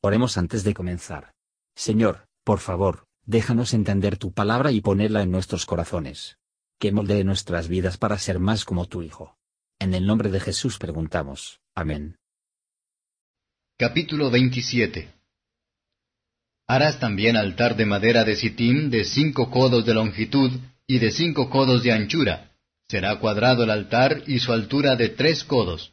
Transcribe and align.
Oremos 0.00 0.38
antes 0.38 0.62
de 0.62 0.74
comenzar. 0.74 1.32
Señor, 1.74 2.28
por 2.44 2.60
favor, 2.60 3.06
déjanos 3.26 3.74
entender 3.74 4.16
tu 4.16 4.32
palabra 4.32 4.70
y 4.70 4.80
ponerla 4.80 5.22
en 5.22 5.32
nuestros 5.32 5.66
corazones. 5.66 6.38
Que 6.78 6.92
moldee 6.92 7.24
nuestras 7.24 7.66
vidas 7.66 7.98
para 7.98 8.16
ser 8.18 8.38
más 8.38 8.64
como 8.64 8.86
tu 8.86 9.02
Hijo. 9.02 9.36
En 9.80 9.94
el 9.94 10.06
nombre 10.06 10.30
de 10.30 10.38
Jesús 10.38 10.78
preguntamos. 10.78 11.60
Amén. 11.74 12.16
Capítulo 13.76 14.30
27 14.30 15.14
Harás 16.68 17.00
también 17.00 17.36
altar 17.36 17.76
de 17.76 17.86
madera 17.86 18.24
de 18.24 18.36
sitín 18.36 18.90
de 18.90 19.04
cinco 19.04 19.50
codos 19.50 19.84
de 19.86 19.94
longitud 19.94 20.52
y 20.86 20.98
de 20.98 21.10
cinco 21.10 21.50
codos 21.50 21.82
de 21.82 21.92
anchura. 21.92 22.52
Será 22.88 23.18
cuadrado 23.18 23.64
el 23.64 23.70
altar 23.70 24.22
y 24.26 24.38
su 24.38 24.52
altura 24.52 24.94
de 24.94 25.08
tres 25.08 25.44
codos. 25.44 25.92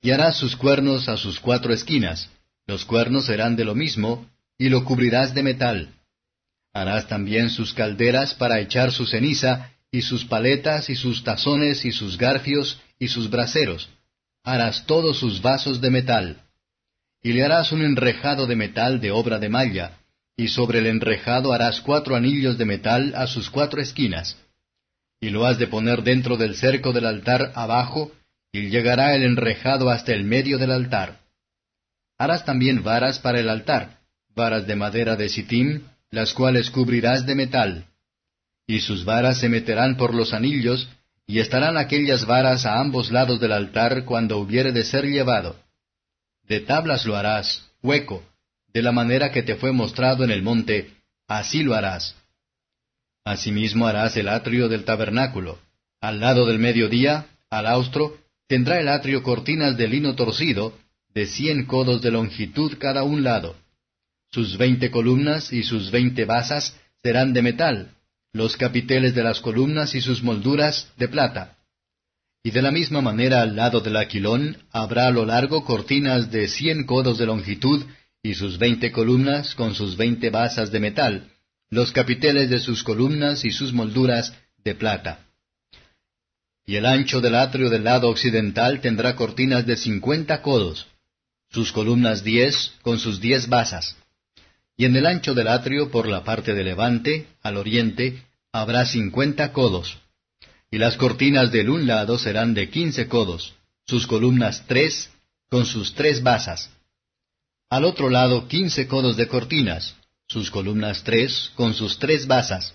Y 0.00 0.12
harás 0.12 0.36
sus 0.38 0.56
cuernos 0.56 1.08
a 1.08 1.16
sus 1.16 1.40
cuatro 1.40 1.72
esquinas, 1.72 2.30
los 2.66 2.84
cuernos 2.84 3.26
serán 3.26 3.56
de 3.56 3.64
lo 3.64 3.74
mismo, 3.74 4.26
y 4.58 4.68
lo 4.68 4.84
cubrirás 4.84 5.34
de 5.34 5.42
metal. 5.42 5.94
Harás 6.72 7.08
también 7.08 7.50
sus 7.50 7.74
calderas 7.74 8.34
para 8.34 8.60
echar 8.60 8.92
su 8.92 9.06
ceniza, 9.06 9.70
y 9.90 10.02
sus 10.02 10.24
paletas, 10.24 10.88
y 10.88 10.96
sus 10.96 11.22
tazones, 11.24 11.84
y 11.84 11.92
sus 11.92 12.16
garfios, 12.16 12.80
y 12.98 13.08
sus 13.08 13.28
braseros. 13.28 13.90
Harás 14.44 14.86
todos 14.86 15.18
sus 15.18 15.42
vasos 15.42 15.80
de 15.80 15.90
metal. 15.90 16.42
Y 17.22 17.32
le 17.32 17.44
harás 17.44 17.72
un 17.72 17.82
enrejado 17.82 18.46
de 18.46 18.56
metal 18.56 19.00
de 19.00 19.10
obra 19.10 19.38
de 19.38 19.48
malla, 19.48 19.98
y 20.36 20.48
sobre 20.48 20.78
el 20.78 20.86
enrejado 20.86 21.52
harás 21.52 21.80
cuatro 21.80 22.16
anillos 22.16 22.56
de 22.58 22.64
metal 22.64 23.12
a 23.14 23.26
sus 23.26 23.50
cuatro 23.50 23.80
esquinas. 23.80 24.38
Y 25.20 25.30
lo 25.30 25.44
has 25.46 25.58
de 25.58 25.66
poner 25.66 26.02
dentro 26.02 26.36
del 26.36 26.56
cerco 26.56 26.92
del 26.92 27.06
altar 27.06 27.52
abajo, 27.54 28.12
y 28.50 28.70
llegará 28.70 29.14
el 29.14 29.22
enrejado 29.24 29.90
hasta 29.90 30.12
el 30.12 30.24
medio 30.24 30.58
del 30.58 30.72
altar. 30.72 31.21
Harás 32.22 32.44
también 32.44 32.84
varas 32.84 33.18
para 33.18 33.40
el 33.40 33.48
altar, 33.48 33.98
varas 34.36 34.64
de 34.68 34.76
madera 34.76 35.16
de 35.16 35.28
sitim, 35.28 35.82
las 36.08 36.32
cuales 36.32 36.70
cubrirás 36.70 37.26
de 37.26 37.34
metal. 37.34 37.86
Y 38.64 38.78
sus 38.78 39.04
varas 39.04 39.40
se 39.40 39.48
meterán 39.48 39.96
por 39.96 40.14
los 40.14 40.32
anillos, 40.32 40.88
y 41.26 41.40
estarán 41.40 41.76
aquellas 41.76 42.24
varas 42.24 42.64
a 42.64 42.78
ambos 42.78 43.10
lados 43.10 43.40
del 43.40 43.50
altar 43.50 44.04
cuando 44.04 44.38
hubiere 44.38 44.70
de 44.70 44.84
ser 44.84 45.04
llevado. 45.06 45.56
De 46.44 46.60
tablas 46.60 47.06
lo 47.06 47.16
harás, 47.16 47.68
hueco, 47.82 48.22
de 48.72 48.82
la 48.82 48.92
manera 48.92 49.32
que 49.32 49.42
te 49.42 49.56
fue 49.56 49.72
mostrado 49.72 50.22
en 50.22 50.30
el 50.30 50.44
monte, 50.44 50.92
así 51.26 51.64
lo 51.64 51.74
harás. 51.74 52.14
Asimismo 53.24 53.88
harás 53.88 54.16
el 54.16 54.28
atrio 54.28 54.68
del 54.68 54.84
tabernáculo. 54.84 55.58
Al 56.00 56.20
lado 56.20 56.46
del 56.46 56.60
mediodía, 56.60 57.26
al 57.50 57.66
austro, 57.66 58.16
tendrá 58.46 58.78
el 58.78 58.86
atrio 58.86 59.24
cortinas 59.24 59.76
de 59.76 59.88
lino 59.88 60.14
torcido, 60.14 60.80
de 61.14 61.26
cien 61.26 61.66
codos 61.66 62.02
de 62.02 62.10
longitud 62.10 62.78
cada 62.78 63.02
un 63.02 63.22
lado. 63.22 63.56
Sus 64.30 64.56
veinte 64.56 64.90
columnas 64.90 65.52
y 65.52 65.62
sus 65.62 65.90
veinte 65.90 66.24
basas 66.24 66.76
serán 67.02 67.32
de 67.32 67.42
metal, 67.42 67.94
los 68.32 68.56
capiteles 68.56 69.14
de 69.14 69.22
las 69.22 69.40
columnas 69.40 69.94
y 69.94 70.00
sus 70.00 70.22
molduras 70.22 70.90
de 70.96 71.08
plata. 71.08 71.58
Y 72.42 72.50
de 72.50 72.62
la 72.62 72.70
misma 72.70 73.00
manera 73.00 73.42
al 73.42 73.54
lado 73.54 73.80
del 73.80 73.96
aquilón 73.96 74.56
habrá 74.72 75.08
a 75.08 75.10
lo 75.10 75.26
largo 75.26 75.64
cortinas 75.64 76.30
de 76.30 76.48
cien 76.48 76.84
codos 76.86 77.18
de 77.18 77.26
longitud 77.26 77.84
y 78.22 78.34
sus 78.34 78.58
veinte 78.58 78.90
columnas 78.90 79.54
con 79.54 79.74
sus 79.74 79.96
veinte 79.96 80.30
basas 80.30 80.72
de 80.72 80.80
metal, 80.80 81.30
los 81.70 81.92
capiteles 81.92 82.50
de 82.50 82.58
sus 82.58 82.82
columnas 82.82 83.44
y 83.44 83.52
sus 83.52 83.72
molduras 83.72 84.34
de 84.64 84.74
plata. 84.74 85.26
Y 86.64 86.76
el 86.76 86.86
ancho 86.86 87.20
del 87.20 87.34
atrio 87.34 87.68
del 87.68 87.84
lado 87.84 88.08
occidental 88.08 88.80
tendrá 88.80 89.16
cortinas 89.16 89.66
de 89.66 89.76
cincuenta 89.76 90.42
codos, 90.42 90.86
sus 91.52 91.70
columnas 91.70 92.24
diez 92.24 92.72
con 92.82 92.98
sus 92.98 93.20
diez 93.20 93.48
basas. 93.48 93.96
Y 94.76 94.86
en 94.86 94.96
el 94.96 95.06
ancho 95.06 95.34
del 95.34 95.48
atrio 95.48 95.90
por 95.90 96.08
la 96.08 96.24
parte 96.24 96.54
de 96.54 96.64
levante, 96.64 97.26
al 97.42 97.58
oriente, 97.58 98.22
habrá 98.52 98.86
cincuenta 98.86 99.52
codos. 99.52 99.98
Y 100.70 100.78
las 100.78 100.96
cortinas 100.96 101.52
del 101.52 101.68
un 101.68 101.86
lado 101.86 102.18
serán 102.18 102.54
de 102.54 102.70
quince 102.70 103.06
codos, 103.06 103.54
sus 103.86 104.06
columnas 104.06 104.64
tres 104.66 105.10
con 105.50 105.66
sus 105.66 105.94
tres 105.94 106.22
basas. 106.22 106.70
Al 107.68 107.84
otro 107.84 108.08
lado 108.08 108.48
quince 108.48 108.86
codos 108.86 109.16
de 109.18 109.28
cortinas, 109.28 109.94
sus 110.26 110.50
columnas 110.50 111.04
tres 111.04 111.52
con 111.54 111.74
sus 111.74 111.98
tres 111.98 112.26
basas. 112.26 112.74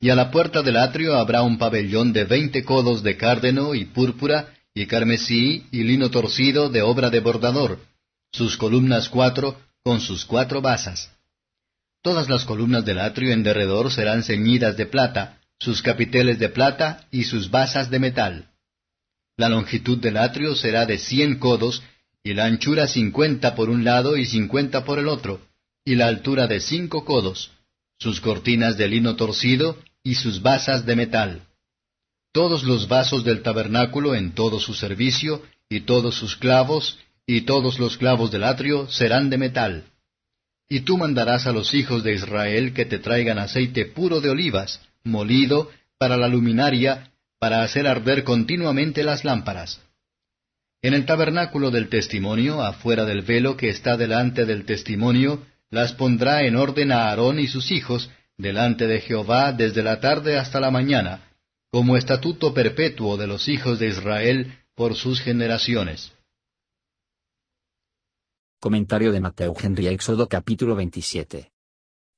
Y 0.00 0.10
a 0.10 0.16
la 0.16 0.32
puerta 0.32 0.62
del 0.62 0.78
atrio 0.78 1.16
habrá 1.16 1.42
un 1.42 1.58
pabellón 1.58 2.12
de 2.12 2.24
veinte 2.24 2.64
codos 2.64 3.04
de 3.04 3.16
cárdeno 3.16 3.74
y 3.74 3.84
púrpura 3.84 4.52
y 4.74 4.86
carmesí 4.86 5.66
y 5.70 5.84
lino 5.84 6.10
torcido 6.10 6.68
de 6.68 6.82
obra 6.82 7.10
de 7.10 7.20
bordador, 7.20 7.78
sus 8.32 8.56
columnas 8.56 9.08
cuatro 9.08 9.60
con 9.82 10.00
sus 10.00 10.24
cuatro 10.24 10.60
basas. 10.60 11.10
Todas 12.02 12.28
las 12.28 12.44
columnas 12.44 12.84
del 12.84 13.00
atrio 13.00 13.32
en 13.32 13.42
derredor 13.42 13.92
serán 13.92 14.22
ceñidas 14.22 14.76
de 14.76 14.86
plata, 14.86 15.40
sus 15.58 15.82
capiteles 15.82 16.38
de 16.38 16.48
plata 16.48 17.06
y 17.10 17.24
sus 17.24 17.50
basas 17.50 17.90
de 17.90 17.98
metal. 17.98 18.50
La 19.36 19.48
longitud 19.48 19.98
del 19.98 20.16
atrio 20.16 20.54
será 20.54 20.86
de 20.86 20.98
cien 20.98 21.38
codos, 21.38 21.82
y 22.22 22.34
la 22.34 22.44
anchura 22.44 22.86
cincuenta 22.86 23.54
por 23.54 23.70
un 23.70 23.84
lado 23.84 24.16
y 24.16 24.26
cincuenta 24.26 24.84
por 24.84 24.98
el 24.98 25.08
otro, 25.08 25.40
y 25.84 25.94
la 25.94 26.06
altura 26.06 26.46
de 26.46 26.60
cinco 26.60 27.04
codos, 27.04 27.50
sus 27.98 28.20
cortinas 28.20 28.76
de 28.76 28.88
lino 28.88 29.16
torcido 29.16 29.78
y 30.02 30.14
sus 30.14 30.42
basas 30.42 30.86
de 30.86 30.96
metal. 30.96 31.42
Todos 32.32 32.64
los 32.64 32.88
vasos 32.88 33.24
del 33.24 33.42
tabernáculo 33.42 34.14
en 34.14 34.32
todo 34.32 34.60
su 34.60 34.74
servicio, 34.74 35.42
y 35.68 35.80
todos 35.80 36.14
sus 36.14 36.36
clavos, 36.36 36.98
y 37.26 37.42
todos 37.42 37.78
los 37.78 37.96
clavos 37.96 38.30
del 38.30 38.44
atrio 38.44 38.88
serán 38.88 39.30
de 39.30 39.38
metal. 39.38 39.84
Y 40.68 40.80
tú 40.80 40.98
mandarás 40.98 41.46
a 41.46 41.52
los 41.52 41.74
hijos 41.74 42.04
de 42.04 42.14
Israel 42.14 42.72
que 42.72 42.84
te 42.84 42.98
traigan 42.98 43.38
aceite 43.38 43.86
puro 43.86 44.20
de 44.20 44.30
olivas, 44.30 44.80
molido, 45.04 45.70
para 45.98 46.16
la 46.16 46.28
luminaria, 46.28 47.10
para 47.38 47.62
hacer 47.62 47.86
arder 47.86 48.24
continuamente 48.24 49.02
las 49.02 49.24
lámparas. 49.24 49.80
En 50.82 50.94
el 50.94 51.04
tabernáculo 51.04 51.70
del 51.70 51.88
testimonio, 51.88 52.62
afuera 52.62 53.04
del 53.04 53.22
velo 53.22 53.56
que 53.56 53.68
está 53.68 53.96
delante 53.96 54.46
del 54.46 54.64
testimonio, 54.64 55.44
las 55.70 55.92
pondrá 55.92 56.42
en 56.44 56.56
orden 56.56 56.90
a 56.90 57.08
Aarón 57.08 57.38
y 57.38 57.48
sus 57.48 57.70
hijos, 57.70 58.10
delante 58.38 58.86
de 58.86 59.00
Jehová 59.00 59.52
desde 59.52 59.82
la 59.82 60.00
tarde 60.00 60.38
hasta 60.38 60.58
la 60.60 60.70
mañana, 60.70 61.28
como 61.70 61.96
estatuto 61.96 62.54
perpetuo 62.54 63.16
de 63.16 63.26
los 63.26 63.48
hijos 63.48 63.78
de 63.78 63.88
Israel 63.88 64.54
por 64.74 64.94
sus 64.94 65.20
generaciones. 65.20 66.12
Comentario 68.62 69.10
de 69.10 69.20
Mateo 69.20 69.54
Henry 69.58 69.86
Éxodo 69.86 70.28
capítulo 70.28 70.76
27. 70.76 71.50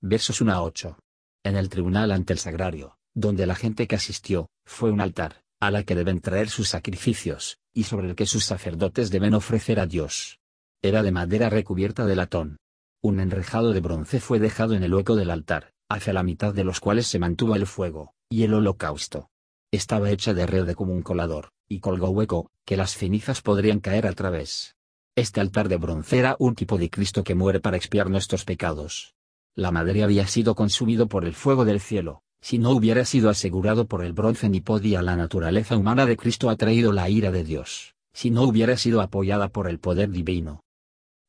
Versos 0.00 0.40
1 0.40 0.52
a 0.52 0.60
8. 0.64 0.98
En 1.44 1.54
el 1.54 1.68
tribunal 1.68 2.10
ante 2.10 2.32
el 2.32 2.40
sagrario, 2.40 2.98
donde 3.14 3.46
la 3.46 3.54
gente 3.54 3.86
que 3.86 3.94
asistió, 3.94 4.48
fue 4.66 4.90
un 4.90 5.00
altar, 5.00 5.44
a 5.60 5.70
la 5.70 5.84
que 5.84 5.94
deben 5.94 6.20
traer 6.20 6.50
sus 6.50 6.68
sacrificios, 6.68 7.60
y 7.72 7.84
sobre 7.84 8.08
el 8.08 8.16
que 8.16 8.26
sus 8.26 8.44
sacerdotes 8.44 9.12
deben 9.12 9.34
ofrecer 9.34 9.78
a 9.78 9.86
Dios. 9.86 10.40
Era 10.82 11.04
de 11.04 11.12
madera 11.12 11.48
recubierta 11.48 12.06
de 12.06 12.16
latón. 12.16 12.56
Un 13.00 13.20
enrejado 13.20 13.72
de 13.72 13.78
bronce 13.78 14.18
fue 14.18 14.40
dejado 14.40 14.74
en 14.74 14.82
el 14.82 14.92
hueco 14.92 15.14
del 15.14 15.30
altar, 15.30 15.70
hacia 15.88 16.12
la 16.12 16.24
mitad 16.24 16.52
de 16.52 16.64
los 16.64 16.80
cuales 16.80 17.06
se 17.06 17.20
mantuvo 17.20 17.54
el 17.54 17.68
fuego, 17.68 18.14
y 18.28 18.42
el 18.42 18.54
holocausto. 18.54 19.30
Estaba 19.70 20.10
hecha 20.10 20.34
de 20.34 20.44
red 20.44 20.74
como 20.74 20.92
un 20.92 21.02
colador, 21.02 21.50
y 21.68 21.78
colgó 21.78 22.08
hueco, 22.08 22.50
que 22.66 22.76
las 22.76 22.96
cenizas 22.96 23.42
podrían 23.42 23.78
caer 23.78 24.08
a 24.08 24.12
través. 24.12 24.74
Este 25.14 25.42
altar 25.42 25.68
de 25.68 25.76
bronce 25.76 26.18
era 26.18 26.36
un 26.38 26.54
tipo 26.54 26.78
de 26.78 26.88
Cristo 26.88 27.22
que 27.22 27.34
muere 27.34 27.60
para 27.60 27.76
expiar 27.76 28.08
nuestros 28.08 28.46
pecados. 28.46 29.14
La 29.54 29.70
madera 29.70 30.04
había 30.04 30.26
sido 30.26 30.54
consumido 30.54 31.06
por 31.06 31.26
el 31.26 31.34
fuego 31.34 31.66
del 31.66 31.80
cielo, 31.80 32.22
si 32.40 32.58
no 32.58 32.70
hubiera 32.70 33.04
sido 33.04 33.28
asegurado 33.28 33.86
por 33.86 34.02
el 34.02 34.14
bronce 34.14 34.48
ni 34.48 34.62
podía 34.62 35.02
la 35.02 35.14
naturaleza 35.14 35.76
humana 35.76 36.06
de 36.06 36.16
Cristo 36.16 36.48
ha 36.48 36.56
traído 36.56 36.92
la 36.92 37.10
ira 37.10 37.30
de 37.30 37.44
Dios, 37.44 37.94
si 38.14 38.30
no 38.30 38.44
hubiera 38.44 38.78
sido 38.78 39.02
apoyada 39.02 39.48
por 39.48 39.68
el 39.68 39.78
poder 39.78 40.08
divino. 40.08 40.64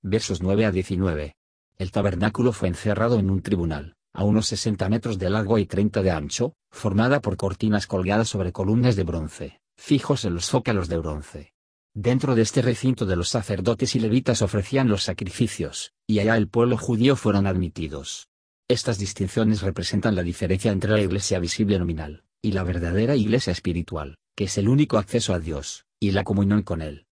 Versos 0.02 0.42
9 0.42 0.66
a 0.66 0.72
19. 0.72 1.36
El 1.78 1.92
tabernáculo 1.92 2.54
fue 2.54 2.70
encerrado 2.70 3.20
en 3.20 3.30
un 3.30 3.42
tribunal, 3.42 3.98
a 4.14 4.24
unos 4.24 4.48
60 4.48 4.88
metros 4.88 5.20
de 5.20 5.30
largo 5.30 5.58
y 5.58 5.66
30 5.66 6.02
de 6.02 6.12
ancho, 6.12 6.54
formada 6.72 7.20
por 7.20 7.36
cortinas 7.36 7.86
colgadas 7.86 8.30
sobre 8.30 8.54
columnas 8.54 8.96
de 8.96 9.04
bronce, 9.04 9.60
fijos 9.76 10.24
en 10.24 10.36
los 10.36 10.46
zócalos 10.46 10.88
de 10.88 10.98
bronce. 11.00 11.53
Dentro 11.96 12.34
de 12.34 12.42
este 12.42 12.64
recinto 12.64 13.06
de 13.06 13.16
los 13.16 13.30
sacerdotes 13.30 13.96
y 13.96 14.00
levitas 14.00 14.42
ofrecían 14.42 14.88
los 14.88 15.04
sacrificios, 15.04 15.94
y 16.08 16.20
allá 16.20 16.36
el 16.38 16.48
pueblo 16.48 16.76
judío 16.76 17.16
fueron 17.16 17.46
admitidos. 17.46 18.30
Estas 18.68 18.98
distinciones 18.98 19.62
representan 19.62 20.16
la 20.16 20.24
diferencia 20.24 20.72
entre 20.72 20.92
la 20.92 21.02
iglesia 21.02 21.38
visible 21.38 21.78
nominal, 21.78 22.24
y 22.42 22.54
la 22.54 22.64
verdadera 22.64 23.16
iglesia 23.16 23.52
espiritual, 23.52 24.18
que 24.36 24.46
es 24.46 24.58
el 24.58 24.70
único 24.70 24.98
acceso 24.98 25.36
a 25.36 25.40
Dios, 25.40 25.86
y 26.00 26.12
la 26.12 26.24
comunión 26.24 26.64
con 26.64 26.82
Él. 26.82 27.06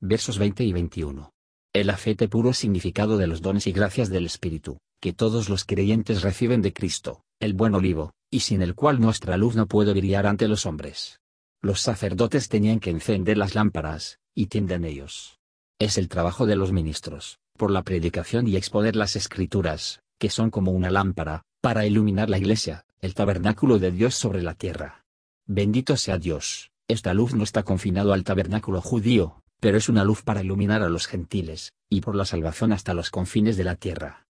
Versos 0.00 0.38
20 0.38 0.64
y 0.64 0.72
21. 0.72 1.32
El 1.72 1.90
afete 1.90 2.26
puro 2.26 2.52
significado 2.52 3.18
de 3.18 3.28
los 3.28 3.40
dones 3.40 3.68
y 3.68 3.72
gracias 3.72 4.08
del 4.08 4.26
Espíritu, 4.26 4.78
que 5.00 5.12
todos 5.12 5.48
los 5.48 5.64
creyentes 5.64 6.22
reciben 6.22 6.60
de 6.60 6.72
Cristo, 6.72 7.22
el 7.38 7.54
buen 7.54 7.74
olivo, 7.76 8.14
y 8.32 8.40
sin 8.40 8.62
el 8.62 8.74
cual 8.74 9.00
nuestra 9.00 9.36
luz 9.36 9.54
no 9.54 9.66
puede 9.66 9.92
brillar 9.92 10.26
ante 10.26 10.48
los 10.48 10.66
hombres. 10.66 11.20
Los 11.60 11.80
sacerdotes 11.80 12.48
tenían 12.48 12.78
que 12.78 12.90
encender 12.90 13.36
las 13.36 13.56
lámparas, 13.56 14.20
y 14.32 14.46
tienden 14.46 14.84
ellos. 14.84 15.40
Es 15.80 15.98
el 15.98 16.08
trabajo 16.08 16.46
de 16.46 16.54
los 16.54 16.70
ministros, 16.70 17.40
por 17.56 17.72
la 17.72 17.82
predicación 17.82 18.46
y 18.46 18.56
exponer 18.56 18.94
las 18.94 19.16
escrituras, 19.16 20.00
que 20.18 20.30
son 20.30 20.50
como 20.50 20.70
una 20.70 20.90
lámpara, 20.90 21.42
para 21.60 21.84
iluminar 21.84 22.30
la 22.30 22.38
iglesia, 22.38 22.84
el 23.00 23.14
tabernáculo 23.14 23.80
de 23.80 23.90
Dios 23.90 24.14
sobre 24.14 24.42
la 24.42 24.54
tierra. 24.54 25.04
Bendito 25.46 25.96
sea 25.96 26.18
Dios, 26.18 26.70
esta 26.86 27.12
luz 27.12 27.34
no 27.34 27.42
está 27.42 27.64
confinado 27.64 28.12
al 28.12 28.22
tabernáculo 28.22 28.80
judío, 28.80 29.42
pero 29.58 29.78
es 29.78 29.88
una 29.88 30.04
luz 30.04 30.22
para 30.22 30.42
iluminar 30.42 30.82
a 30.82 30.88
los 30.88 31.08
gentiles, 31.08 31.72
y 31.88 32.02
por 32.02 32.14
la 32.14 32.24
salvación 32.24 32.72
hasta 32.72 32.94
los 32.94 33.10
confines 33.10 33.56
de 33.56 33.64
la 33.64 33.74
tierra. 33.74 34.26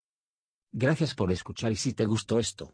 Gracias 0.73 1.15
por 1.15 1.31
escuchar 1.31 1.71
y 1.71 1.77
si 1.77 1.93
te 1.93 2.05
gustó 2.05 2.39
esto, 2.39 2.73